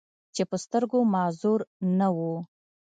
[0.35, 1.59] چې پۀ سترګو معذور
[1.97, 2.33] نۀ وو،